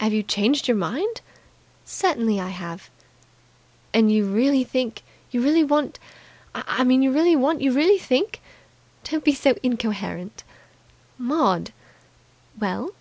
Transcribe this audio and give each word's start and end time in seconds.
"Have 0.00 0.14
you 0.14 0.22
changed 0.22 0.66
your 0.66 0.78
mind?" 0.78 1.20
"Certainly 1.84 2.40
I 2.40 2.48
have!" 2.48 2.88
"And 3.92 4.10
you 4.10 4.24
really 4.24 4.64
think 4.64 5.02
You 5.30 5.42
really 5.42 5.62
want 5.62 5.98
I 6.54 6.84
mean, 6.84 7.02
you 7.02 7.12
really 7.12 7.36
want 7.36 7.60
You 7.60 7.70
really 7.74 7.98
think" 7.98 8.40
"Don't 9.10 9.22
be 9.24 9.34
so 9.34 9.54
incoherent!" 9.62 10.42
"Maud!" 11.18 11.74
"Well?" 12.58 12.92